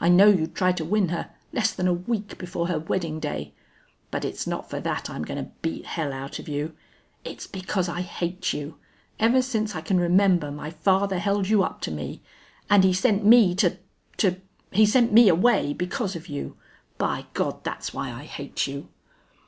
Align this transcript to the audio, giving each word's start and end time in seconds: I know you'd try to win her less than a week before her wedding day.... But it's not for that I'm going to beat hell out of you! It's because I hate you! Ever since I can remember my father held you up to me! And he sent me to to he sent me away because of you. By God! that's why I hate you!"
I 0.00 0.08
know 0.08 0.26
you'd 0.26 0.56
try 0.56 0.72
to 0.72 0.84
win 0.84 1.10
her 1.10 1.30
less 1.52 1.72
than 1.72 1.86
a 1.86 1.92
week 1.92 2.36
before 2.36 2.66
her 2.66 2.80
wedding 2.80 3.20
day.... 3.20 3.54
But 4.10 4.24
it's 4.24 4.44
not 4.44 4.68
for 4.68 4.80
that 4.80 5.08
I'm 5.08 5.22
going 5.22 5.38
to 5.38 5.52
beat 5.62 5.86
hell 5.86 6.12
out 6.12 6.40
of 6.40 6.48
you! 6.48 6.74
It's 7.22 7.46
because 7.46 7.88
I 7.88 8.00
hate 8.00 8.52
you! 8.52 8.76
Ever 9.20 9.40
since 9.40 9.76
I 9.76 9.80
can 9.80 10.00
remember 10.00 10.50
my 10.50 10.70
father 10.72 11.20
held 11.20 11.46
you 11.48 11.62
up 11.62 11.80
to 11.82 11.92
me! 11.92 12.20
And 12.68 12.82
he 12.82 12.92
sent 12.92 13.24
me 13.24 13.54
to 13.54 13.78
to 14.16 14.40
he 14.72 14.84
sent 14.84 15.12
me 15.12 15.28
away 15.28 15.72
because 15.74 16.16
of 16.16 16.26
you. 16.26 16.56
By 16.98 17.26
God! 17.32 17.62
that's 17.62 17.94
why 17.94 18.10
I 18.10 18.24
hate 18.24 18.66
you!" 18.66 18.88